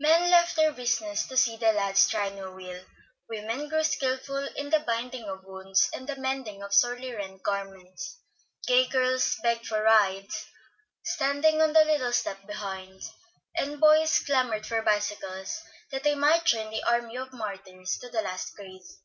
Men 0.00 0.30
left 0.30 0.56
their 0.56 0.72
business 0.72 1.26
to 1.26 1.36
see 1.36 1.58
the 1.58 1.70
lads 1.70 2.08
try 2.08 2.30
new 2.30 2.50
wheels, 2.50 2.86
women 3.28 3.68
grew 3.68 3.84
skilful 3.84 4.48
in 4.56 4.70
the 4.70 4.80
binding 4.80 5.24
of 5.28 5.44
wounds 5.44 5.90
and 5.92 6.08
the 6.08 6.16
mending 6.16 6.62
of 6.62 6.72
sorely 6.72 7.12
rent 7.12 7.42
garments, 7.42 8.16
gay 8.66 8.86
girls 8.86 9.36
begged 9.42 9.66
for 9.66 9.82
rides, 9.82 10.46
standing 11.02 11.60
on 11.60 11.74
the 11.74 11.84
little 11.84 12.14
step 12.14 12.46
behind, 12.46 13.02
and 13.54 13.78
boys 13.78 14.18
clamored 14.20 14.64
for 14.66 14.80
bicycles 14.80 15.60
that 15.90 16.04
they 16.04 16.14
might 16.14 16.46
join 16.46 16.70
the 16.70 16.82
army 16.84 17.18
of 17.18 17.34
martyrs 17.34 17.98
to 17.98 18.08
the 18.08 18.22
last 18.22 18.54
craze. 18.54 19.02